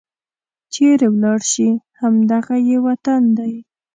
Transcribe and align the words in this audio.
چيرې 0.73 1.07
ولاړې 1.11 1.45
شي؟ 1.51 1.69
همد 1.99 2.31
غه 2.45 2.57
یې 2.67 2.77
وطن 2.85 3.21
دی 3.37 3.53